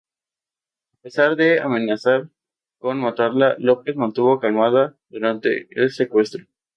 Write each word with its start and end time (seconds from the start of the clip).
A 0.95 1.01
pesar 1.03 1.35
de 1.35 1.59
amenazar 1.59 2.27
con 2.79 2.99
matarla, 2.99 3.55
López 3.59 3.93
se 3.93 3.99
mantuvo 3.99 4.39
calmada 4.39 4.97
durante 5.11 5.67
el 5.79 5.91
secuestro. 5.91 6.47